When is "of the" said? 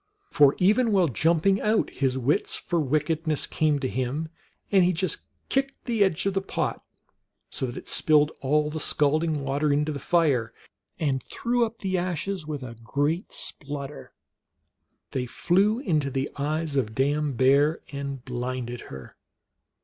6.25-6.41